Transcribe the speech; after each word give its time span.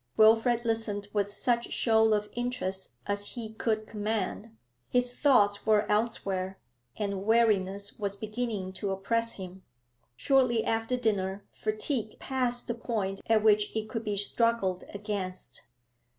Wilfrid 0.17 0.65
listened 0.65 1.07
with 1.13 1.31
such 1.31 1.71
show 1.71 2.11
of 2.15 2.31
interest 2.33 2.95
as 3.05 3.29
he 3.33 3.53
could 3.53 3.85
command; 3.85 4.57
his 4.89 5.13
thoughts 5.15 5.63
were 5.63 5.85
elsewhere, 5.91 6.57
and 6.97 7.21
weariness 7.23 7.99
was 7.99 8.15
beginning 8.15 8.73
to 8.73 8.89
oppress 8.89 9.33
him. 9.33 9.61
Shortly 10.15 10.65
after 10.65 10.97
dinner 10.97 11.45
fatigue 11.51 12.17
passed 12.17 12.67
the 12.67 12.73
point 12.73 13.21
at 13.27 13.43
which 13.43 13.75
it 13.75 13.89
could 13.89 14.03
be 14.03 14.17
struggled 14.17 14.83
against. 14.91 15.61